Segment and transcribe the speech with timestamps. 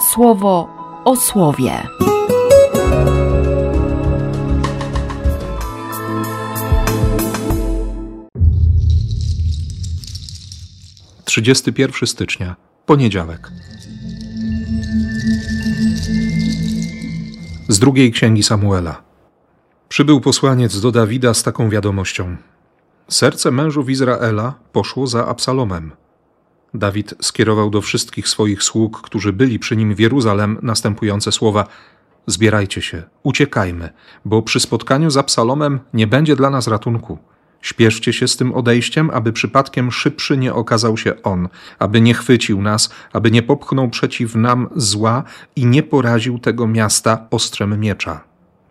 [0.00, 0.68] słowo
[1.04, 1.72] o słowie.
[11.24, 12.56] Trzydziesty pierwszy stycznia,
[12.86, 13.52] poniedziałek.
[17.68, 19.02] Z drugiej księgi Samuela.
[19.88, 22.36] Przybył posłaniec do Dawida z taką wiadomością.
[23.08, 25.92] Serce mężów Izraela poszło za Absalomem.
[26.74, 31.66] Dawid skierował do wszystkich swoich sług, którzy byli przy nim w Jeruzalem, następujące słowa:
[32.26, 33.88] Zbierajcie się, uciekajmy,
[34.24, 37.18] bo przy spotkaniu z Absalomem nie będzie dla nas ratunku.
[37.60, 41.48] Śpieszcie się z tym odejściem, aby przypadkiem szybszy nie okazał się on,
[41.78, 45.24] aby nie chwycił nas, aby nie popchnął przeciw nam zła
[45.56, 48.24] i nie poraził tego miasta ostrzem miecza.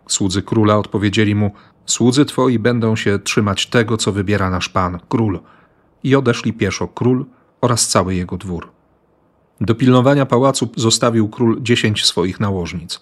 [0.06, 1.50] Słudzy króla odpowiedzieli mu:
[1.86, 5.40] Słudzy twoi będą się trzymać tego, co wybiera nasz pan, król.
[6.02, 7.24] I odeszli pieszo król
[7.60, 8.70] oraz cały jego dwór.
[9.60, 13.00] Do pilnowania pałacu zostawił król dziesięć swoich nałożnic.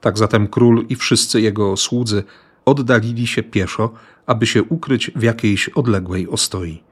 [0.00, 2.24] Tak zatem król i wszyscy jego słudzy
[2.64, 3.92] oddalili się pieszo,
[4.26, 6.82] aby się ukryć w jakiejś odległej ostoi.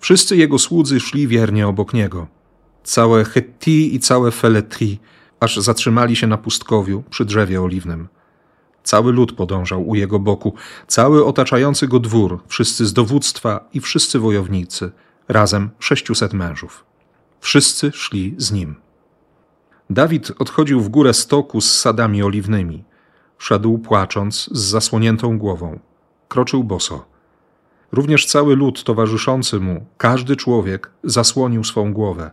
[0.00, 2.26] Wszyscy jego słudzy szli wiernie obok niego.
[2.84, 4.98] Całe Hetti i całe Feletri,
[5.40, 8.08] aż zatrzymali się na pustkowiu przy drzewie oliwnym.
[8.82, 10.54] Cały lud podążał u jego boku,
[10.86, 14.92] cały otaczający go dwór, wszyscy z dowództwa i wszyscy wojownicy,
[15.28, 16.84] razem sześciuset mężów.
[17.40, 18.74] Wszyscy szli z nim.
[19.90, 22.84] Dawid odchodził w górę stoku z sadami oliwnymi.
[23.38, 25.78] Szedł płacząc, z zasłoniętą głową.
[26.28, 27.04] Kroczył boso.
[27.92, 32.30] Również cały lud towarzyszący mu, każdy człowiek, zasłonił swą głowę.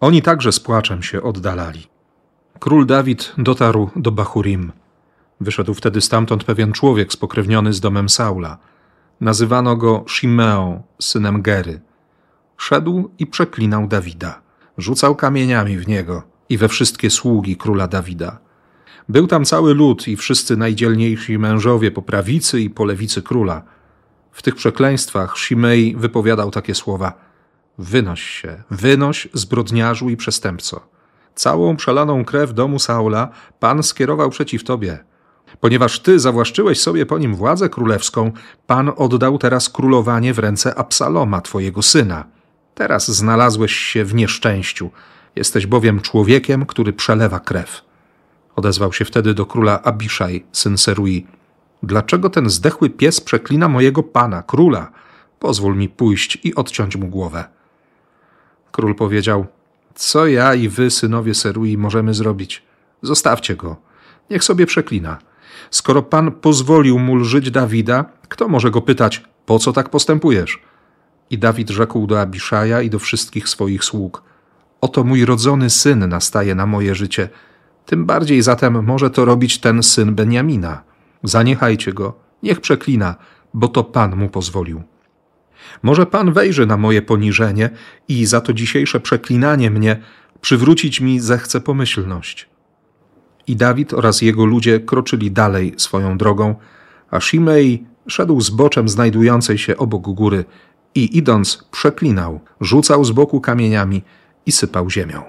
[0.00, 1.86] Oni także z płaczem się oddalali.
[2.58, 4.72] Król Dawid dotarł do Bachurim.
[5.40, 8.58] Wyszedł wtedy stamtąd pewien człowiek spokrewniony z domem Saula.
[9.20, 11.80] Nazywano go Shimeą, synem Gery.
[12.56, 14.42] Szedł i przeklinał Dawida.
[14.78, 18.38] Rzucał kamieniami w niego i we wszystkie sługi króla Dawida.
[19.08, 23.62] Był tam cały lud i wszyscy najdzielniejsi mężowie po prawicy i po lewicy króla.
[24.32, 27.12] W tych przekleństwach Shimei wypowiadał takie słowa:
[27.78, 30.88] Wynoś się, wynoś, zbrodniarzu i przestępco.
[31.34, 33.28] Całą przelaną krew domu Saula
[33.60, 35.04] Pan skierował przeciw tobie.
[35.60, 38.32] Ponieważ ty zawłaszczyłeś sobie po nim władzę królewską,
[38.66, 42.24] Pan oddał teraz królowanie w ręce Absaloma, twojego syna.
[42.74, 44.90] Teraz znalazłeś się w nieszczęściu.
[45.36, 47.82] Jesteś bowiem człowiekiem, który przelewa krew.
[48.56, 51.26] Odezwał się wtedy do króla Abiszaj, syn Serui.
[51.82, 54.92] Dlaczego ten zdechły pies przeklina mojego pana, króla?
[55.38, 57.44] Pozwól mi pójść i odciąć mu głowę.
[58.72, 59.46] Król powiedział:
[59.94, 62.62] Co ja i wy, synowie Serui, możemy zrobić?
[63.02, 63.76] Zostawcie go.
[64.30, 65.18] Niech sobie przeklina.
[65.70, 70.58] Skoro pan pozwolił mu lżyć Dawida, kto może go pytać, po co tak postępujesz?
[71.34, 74.22] I Dawid rzekł do Abiszaja i do wszystkich swoich sług:
[74.80, 77.28] Oto mój rodzony syn nastaje na moje życie.
[77.86, 80.82] Tym bardziej zatem może to robić ten syn Beniamina.
[81.22, 83.16] Zaniechajcie go, niech przeklina,
[83.54, 84.82] bo to Pan mu pozwolił.
[85.82, 87.70] Może Pan wejrzy na moje poniżenie
[88.08, 89.96] i za to dzisiejsze przeklinanie mnie
[90.40, 92.48] przywrócić mi zechce pomyślność.
[93.46, 96.54] I Dawid oraz jego ludzie kroczyli dalej swoją drogą,
[97.10, 100.44] a Shimei szedł zboczem znajdującej się obok góry
[100.94, 104.02] i idąc przeklinał, rzucał z boku kamieniami
[104.46, 105.22] i sypał ziemią.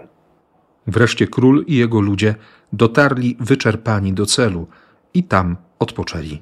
[0.87, 2.35] Wreszcie król i jego ludzie
[2.73, 4.67] dotarli wyczerpani do celu
[5.13, 6.41] i tam odpoczęli.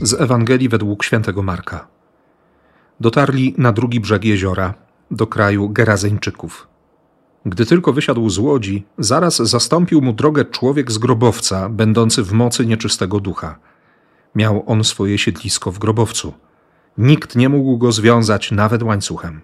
[0.00, 1.88] Z Ewangelii według świętego Marka.
[3.00, 4.74] Dotarli na drugi brzeg jeziora,
[5.10, 6.68] do kraju Gerazeńczyków.
[7.46, 12.66] Gdy tylko wysiadł z łodzi, zaraz zastąpił mu drogę człowiek z grobowca, będący w mocy
[12.66, 13.58] nieczystego ducha.
[14.38, 16.34] Miał on swoje siedlisko w grobowcu.
[16.98, 19.40] Nikt nie mógł go związać nawet łańcuchem.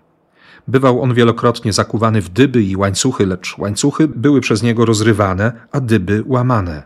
[0.69, 5.81] Bywał on wielokrotnie zakuwany w dyby i łańcuchy, lecz łańcuchy były przez niego rozrywane, a
[5.81, 6.83] dyby łamane.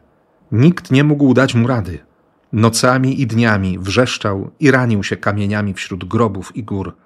[0.52, 1.98] Nikt nie mógł dać mu rady.
[2.52, 6.96] Nocami i dniami wrzeszczał i ranił się kamieniami wśród grobów i gór.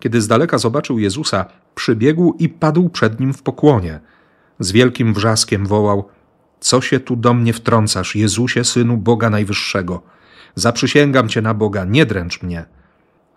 [0.00, 4.00] Kiedy z daleka zobaczył Jezusa, przybiegł i padł przed nim w pokłonie.
[4.58, 6.08] Z wielkim wrzaskiem wołał:
[6.60, 10.02] Co się tu do mnie wtrącasz, Jezusie, synu Boga Najwyższego?
[10.54, 12.64] Zaprzysięgam cię na Boga, nie dręcz mnie.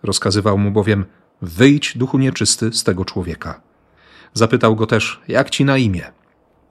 [0.02, 1.04] Rozkazywał mu bowiem:
[1.42, 3.60] Wyjdź, duchu nieczysty, z tego człowieka.
[4.32, 6.04] Zapytał go też: Jak ci na imię?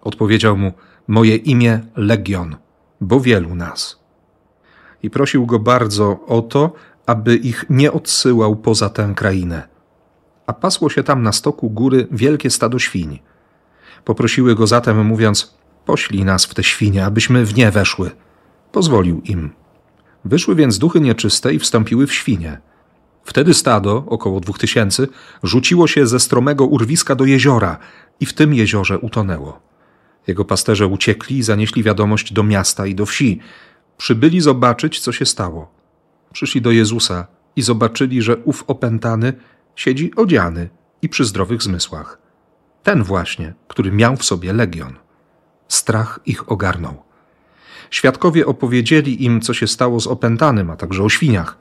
[0.02, 0.74] Odpowiedział mu:
[1.08, 2.56] Moje imię Legion,
[3.02, 4.00] bo wielu nas.
[5.04, 6.74] I prosił go bardzo o to,
[7.06, 9.68] aby ich nie odsyłał poza tę krainę.
[10.48, 13.20] A pasło się tam na stoku góry wielkie stado świń.
[14.06, 18.12] Poprosiły go zatem, mówiąc: Poślij nas w te świnie, abyśmy w nie weszły.
[18.72, 19.63] Pozwolił im.
[20.26, 22.62] Wyszły więc duchy nieczyste i wstąpiły w świnie
[23.24, 25.08] Wtedy stado, około dwóch tysięcy,
[25.44, 27.78] rzuciło się ze stromego urwiska do jeziora
[28.20, 29.62] i w tym jeziorze utonęło.
[30.28, 33.40] Jego pasterze uciekli i zanieśli wiadomość do miasta i do wsi.
[33.98, 35.72] Przybyli zobaczyć, co się stało.
[36.34, 39.34] Przyszli do Jezusa i zobaczyli, że ów opętany
[39.76, 40.70] siedzi odziany
[41.02, 42.18] i przy zdrowych zmysłach.
[42.84, 44.94] Ten właśnie, który miał w sobie legion.
[45.68, 47.04] Strach ich ogarnął.
[47.94, 51.58] Świadkowie opowiedzieli im, co się stało z opętanym, a także o świniach.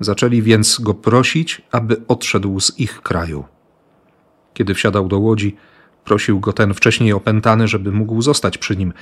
[0.00, 3.44] Zaczęli więc go prosić, aby odszedł z ich kraju.
[4.54, 5.56] Kiedy wsiadał do łodzi,
[6.04, 8.92] prosił go ten wcześniej opętany, żeby mógł zostać przy nim.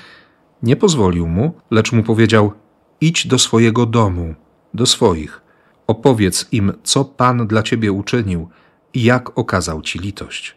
[0.62, 2.52] Nie pozwolił mu, lecz mu powiedział:
[3.00, 4.34] Idź do swojego domu,
[4.74, 5.40] do swoich.
[5.86, 8.48] Opowiedz im, co Pan dla ciebie uczynił
[8.94, 10.56] i jak okazał ci litość.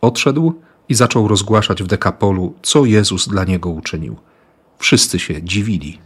[0.00, 4.16] Odszedł i zaczął rozgłaszać w dekapolu, co Jezus dla niego uczynił.
[4.82, 5.98] Wszyscy się dziwili.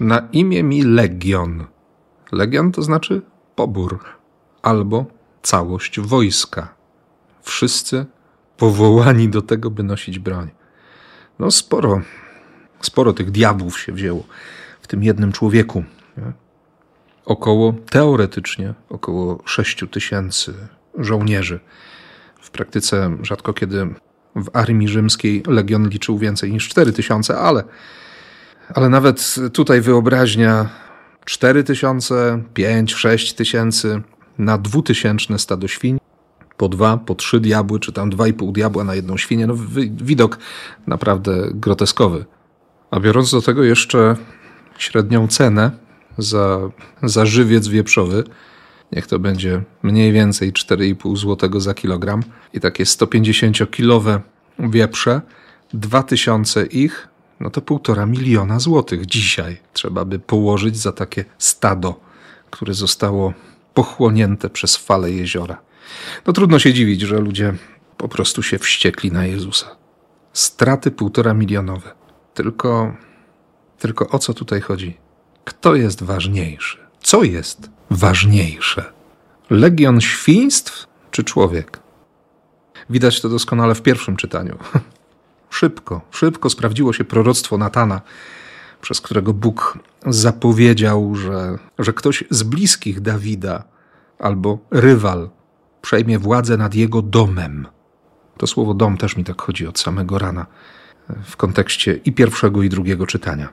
[0.00, 1.64] Na imię mi legion.
[2.32, 3.22] Legion to znaczy
[3.54, 4.04] pobór
[4.62, 5.06] albo
[5.42, 6.74] całość wojska.
[7.42, 8.06] Wszyscy
[8.56, 10.50] powołani do tego, by nosić broń.
[11.38, 12.00] No sporo,
[12.80, 14.24] sporo tych diabłów się wzięło
[14.82, 15.84] w tym jednym człowieku.
[16.16, 16.32] Nie?
[17.24, 20.54] Około, teoretycznie, około 6 tysięcy
[20.98, 21.60] żołnierzy.
[22.40, 23.94] W praktyce rzadko kiedy
[24.36, 27.64] w armii rzymskiej legion liczył więcej niż 4 tysiące, ale,
[28.74, 30.68] ale nawet tutaj wyobraźnia
[31.24, 34.02] 4 tysiące, 5, 6 tysięcy
[34.38, 35.98] na dwutysięczne stado świń,
[36.56, 39.46] po dwa, po trzy diabły, czy tam dwa i pół diabła na jedną świnię.
[39.46, 39.54] No,
[39.86, 40.38] widok
[40.86, 42.24] naprawdę groteskowy.
[42.90, 44.16] A biorąc do tego jeszcze
[44.78, 45.70] średnią cenę
[46.18, 46.60] za,
[47.02, 48.24] za żywiec wieprzowy,
[48.92, 52.22] niech to będzie mniej więcej 4,5 zł za kilogram
[52.52, 54.20] i takie 150-kilowe
[54.58, 55.20] wieprze,
[55.74, 57.08] 2000 ich,
[57.40, 62.00] no to półtora miliona złotych dzisiaj trzeba by położyć za takie stado,
[62.50, 63.32] które zostało
[63.74, 65.60] pochłonięte przez fale jeziora.
[66.26, 67.54] No trudno się dziwić, że ludzie
[67.96, 69.76] po prostu się wściekli na Jezusa.
[70.32, 71.90] Straty półtora milionowe.
[72.34, 72.94] Tylko,
[73.78, 74.96] tylko o co tutaj chodzi?
[75.44, 76.89] Kto jest ważniejszy?
[77.10, 78.92] Co jest ważniejsze?
[79.50, 81.80] Legion świństw czy człowiek?
[82.90, 84.58] Widać to doskonale w pierwszym czytaniu.
[85.50, 88.00] Szybko, szybko sprawdziło się proroctwo Natana,
[88.80, 93.64] przez którego Bóg zapowiedział, że, że ktoś z bliskich Dawida
[94.18, 95.30] albo rywal
[95.82, 97.66] przejmie władzę nad jego domem.
[98.36, 100.46] To słowo dom też mi tak chodzi od samego rana
[101.24, 103.48] w kontekście i pierwszego, i drugiego czytania.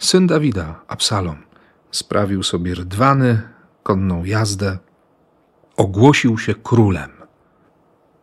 [0.00, 1.49] Syn Dawida, Absalom,
[1.90, 3.42] sprawił sobie rydwany,
[3.82, 4.78] konną jazdę,
[5.76, 7.10] ogłosił się królem.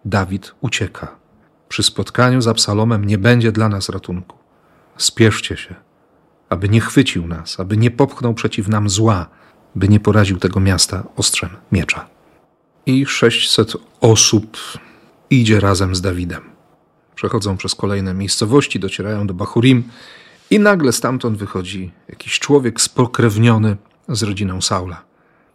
[0.05, 1.15] Dawid ucieka.
[1.69, 4.37] Przy spotkaniu z Absalomem nie będzie dla nas ratunku.
[4.97, 5.75] Spieszcie się,
[6.49, 9.29] aby nie chwycił nas, aby nie popchnął przeciw nam zła,
[9.75, 12.07] by nie poraził tego miasta ostrzem miecza.
[12.85, 14.57] I 600 osób
[15.29, 16.43] idzie razem z Dawidem.
[17.15, 19.83] Przechodzą przez kolejne miejscowości, docierają do Bachurim
[20.49, 23.77] i nagle stamtąd wychodzi jakiś człowiek spokrewniony
[24.09, 25.03] z rodziną Saula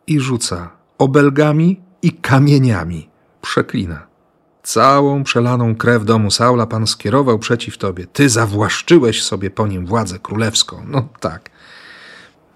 [0.07, 3.09] i rzuca obelgami i kamieniami.
[3.43, 4.07] Przeklina.
[4.63, 8.07] Całą przelaną krew domu Saula Pan skierował przeciw Tobie.
[8.07, 10.85] Ty zawłaszczyłeś sobie po nim władzę królewską.
[10.87, 11.51] No tak.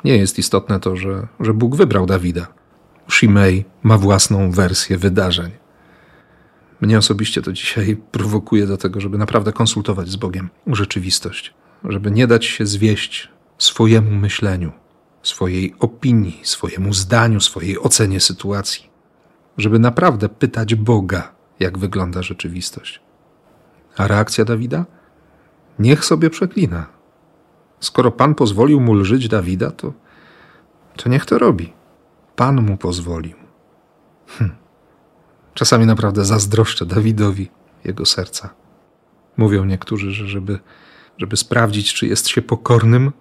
[0.05, 2.47] Nie jest istotne to, że, że Bóg wybrał Dawida.
[3.09, 5.51] Shimei ma własną wersję wydarzeń.
[6.81, 12.27] Mnie osobiście to dzisiaj prowokuje do tego, żeby naprawdę konsultować z Bogiem rzeczywistość, żeby nie
[12.27, 13.29] dać się zwieść
[13.59, 14.73] swojemu myśleniu,
[15.23, 18.91] swojej opinii, swojemu zdaniu, swojej ocenie sytuacji,
[19.59, 23.01] żeby naprawdę pytać Boga, jak wygląda rzeczywistość.
[23.97, 24.85] A reakcja Dawida?
[25.79, 26.87] Niech sobie przeklina.
[27.81, 29.93] Skoro Pan pozwolił mu lżyć Dawida, to,
[30.97, 31.73] to niech to robi.
[32.37, 33.37] Pan mu pozwolił.
[34.27, 34.51] Hm.
[35.55, 37.51] Czasami naprawdę zazdroszczę Dawidowi
[37.85, 38.55] jego serca.
[39.37, 40.59] Mówią niektórzy, że żeby,
[41.19, 43.13] żeby sprawdzić, czy jest się pokornym,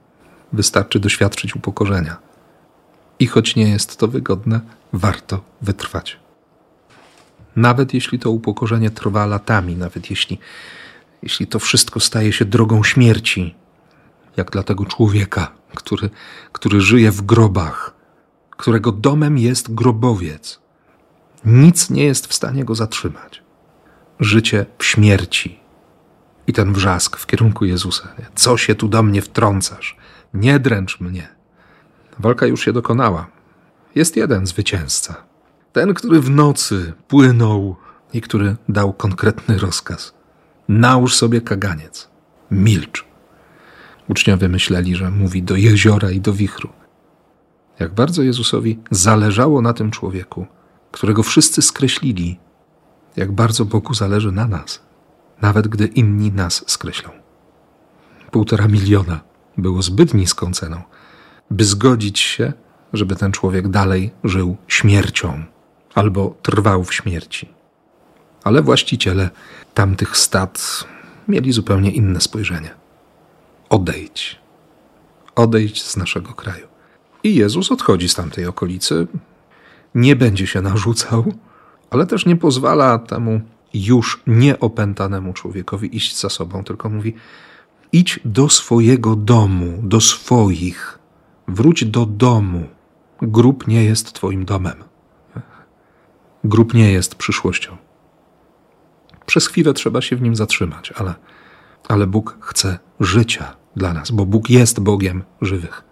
[0.53, 2.17] wystarczy doświadczyć upokorzenia.
[3.19, 4.59] I choć nie jest to wygodne,
[4.93, 6.19] warto wytrwać.
[7.55, 10.39] Nawet jeśli to upokorzenie trwa latami, nawet jeśli,
[11.23, 13.55] jeśli to wszystko staje się drogą śmierci,
[14.37, 16.09] jak dla tego człowieka, który,
[16.51, 17.93] który żyje w grobach,
[18.49, 20.59] którego domem jest grobowiec.
[21.45, 23.41] Nic nie jest w stanie go zatrzymać.
[24.19, 25.64] Życie w śmierci.
[26.47, 28.09] I ten wrzask w kierunku Jezusa.
[28.35, 29.97] Co się tu do mnie wtrącasz?
[30.33, 31.27] Nie dręcz mnie.
[32.19, 33.27] Walka już się dokonała.
[33.95, 35.15] Jest jeden zwycięzca.
[35.73, 37.75] Ten, który w nocy płynął
[38.13, 40.13] i który dał konkretny rozkaz.
[40.67, 42.09] Nałóż sobie kaganiec.
[42.51, 43.05] Milcz.
[44.09, 46.69] Uczniowie myśleli, że mówi do jeziora i do wichru.
[47.79, 50.45] Jak bardzo Jezusowi zależało na tym człowieku,
[50.91, 52.39] którego wszyscy skreślili,
[53.15, 54.84] jak bardzo Bogu zależy na nas,
[55.41, 57.09] nawet gdy inni nas skreślą.
[58.31, 59.19] Półtora miliona
[59.57, 60.81] było zbyt niską ceną,
[61.51, 62.53] by zgodzić się,
[62.93, 65.43] żeby ten człowiek dalej żył śmiercią
[65.95, 67.49] albo trwał w śmierci.
[68.43, 69.29] Ale właściciele
[69.73, 70.83] tamtych stad
[71.27, 72.69] mieli zupełnie inne spojrzenie.
[73.69, 74.39] Odejdź.
[75.35, 76.67] Odejdź z naszego kraju.
[77.23, 79.07] I Jezus odchodzi z tamtej okolicy,
[79.95, 81.33] nie będzie się narzucał,
[81.89, 83.41] ale też nie pozwala temu
[83.75, 87.13] już nieopętanemu człowiekowi iść za sobą, tylko mówi:
[87.91, 90.99] idź do swojego domu, do swoich,
[91.47, 92.63] wróć do domu.
[93.21, 94.83] Grób nie jest Twoim domem.
[96.43, 97.77] Grób nie jest przyszłością.
[99.25, 101.13] Przez chwilę trzeba się w nim zatrzymać, ale,
[101.87, 105.83] ale Bóg chce życia dla nas, bo Bóg jest Bogiem żywych.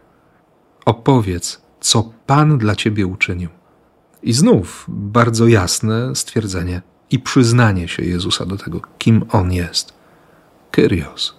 [0.86, 3.50] Opowiedz, co Pan dla Ciebie uczynił.
[4.24, 6.82] I znów bardzo jasne stwierdzenie
[7.13, 9.93] i przyznanie się Jezusa do tego, kim On jest.
[10.72, 11.36] Kyrios,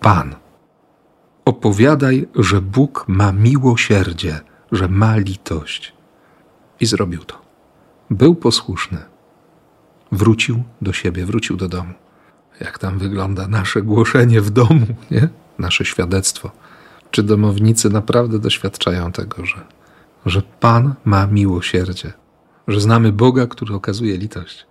[0.00, 0.34] Pan.
[1.44, 4.40] Opowiadaj, że Bóg ma miłosierdzie,
[4.72, 5.92] że ma litość.
[6.80, 7.40] I zrobił to.
[8.10, 8.98] Był posłuszny.
[10.12, 11.94] Wrócił do siebie, wrócił do domu.
[12.60, 15.28] Jak tam wygląda nasze głoszenie w domu, nie?
[15.58, 16.50] Nasze świadectwo.
[17.10, 19.66] Czy domownicy naprawdę doświadczają tego, że,
[20.26, 22.12] że Pan ma miłosierdzie,
[22.68, 24.69] że znamy Boga, który okazuje litość?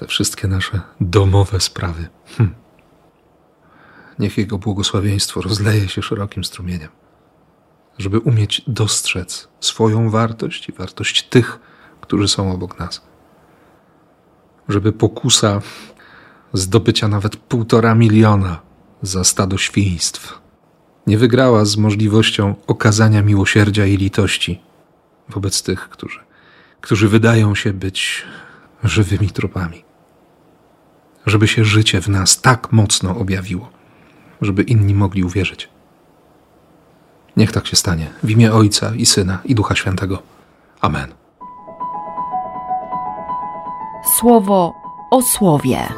[0.00, 2.08] Te wszystkie nasze domowe sprawy.
[2.36, 2.54] Hm.
[4.18, 6.88] Niech Jego błogosławieństwo rozleje się szerokim strumieniem,
[7.98, 11.58] żeby umieć dostrzec swoją wartość i wartość tych,
[12.00, 13.02] którzy są obok nas.
[14.68, 15.60] Żeby pokusa
[16.52, 18.60] zdobycia nawet półtora miliona
[19.02, 20.38] za stado świństw
[21.06, 24.60] nie wygrała z możliwością okazania miłosierdzia i litości
[25.28, 26.20] wobec tych, którzy,
[26.80, 28.24] którzy wydają się być
[28.84, 29.89] żywymi trupami.
[31.26, 33.70] Żeby się życie w nas tak mocno objawiło,
[34.40, 35.68] żeby inni mogli uwierzyć.
[37.36, 40.22] Niech tak się stanie w imię Ojca i Syna i Ducha Świętego.
[40.80, 41.14] Amen.
[44.18, 44.74] Słowo
[45.10, 45.88] o słowie.